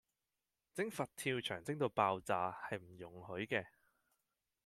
[0.73, 3.67] 整佛跳牆整到爆炸，係唔容許嘅